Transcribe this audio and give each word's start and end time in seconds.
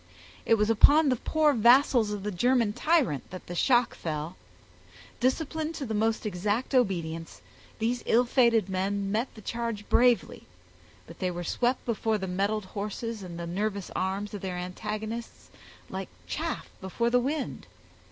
It 0.47 0.55
was 0.55 0.71
upon 0.71 1.09
the 1.09 1.15
poor 1.15 1.53
vassals 1.53 2.09
of 2.09 2.23
the 2.23 2.31
German 2.31 2.73
tyrant 2.73 3.29
that 3.29 3.45
the 3.45 3.53
shock 3.53 3.93
fell. 3.93 4.35
Disciplined 5.19 5.75
to 5.75 5.85
the 5.85 5.93
most 5.93 6.25
exact 6.25 6.73
obedience, 6.73 7.43
these 7.77 8.01
ill 8.07 8.25
fated 8.25 8.67
men 8.67 9.11
met 9.11 9.31
the 9.35 9.41
charge 9.43 9.87
bravely, 9.89 10.47
but 11.05 11.19
they 11.19 11.29
were 11.29 11.43
swept 11.43 11.85
before 11.85 12.17
the 12.17 12.25
mettled 12.27 12.65
horses 12.65 13.21
and 13.21 13.37
nervous 13.53 13.91
arms 13.95 14.33
of 14.33 14.41
their 14.41 14.57
antagonists 14.57 15.51
like 15.87 16.09
chaff 16.25 16.67
before 16.81 17.11
the 17.11 17.19
wind. 17.19 17.67